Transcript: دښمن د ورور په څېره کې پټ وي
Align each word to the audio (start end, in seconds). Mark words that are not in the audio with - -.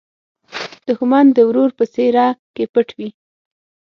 دښمن 0.87 1.25
د 1.33 1.37
ورور 1.49 1.69
په 1.77 1.83
څېره 1.93 2.27
کې 2.55 2.63
پټ 2.73 2.87
وي 2.97 3.09